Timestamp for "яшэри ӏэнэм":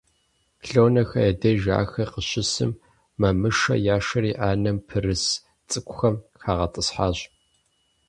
3.95-4.77